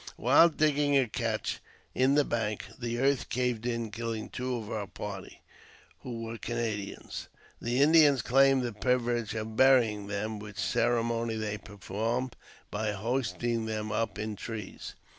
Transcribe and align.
While 0.17 0.49
digging 0.49 0.97
a 0.97 1.07
cache 1.07 1.59
in 1.93 2.15
the 2.15 2.25
bank, 2.25 2.65
the 2.79 2.97
earth 2.97 3.29
caved 3.29 3.67
in, 3.67 3.91
killing 3.91 4.29
two 4.29 4.55
of 4.55 4.71
our 4.71 4.87
party, 4.87 5.43
who 5.99 6.23
were 6.23 6.39
Canadians. 6.39 7.27
The 7.61 7.83
Indians 7.83 8.23
claimed 8.23 8.63
the 8.63 8.73
privilege 8.73 9.35
of 9.35 9.55
burying 9.55 10.07
them, 10.07 10.39
w^hich 10.39 10.57
ceremony 10.57 11.35
they 11.35 11.59
performed 11.59 12.35
by 12.71 12.93
hoisting 12.93 13.67
them 13.67 13.91
up 13.91 14.17
in 14.17 14.35
trees. 14.35 14.95